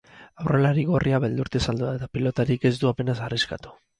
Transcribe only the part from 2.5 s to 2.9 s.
ez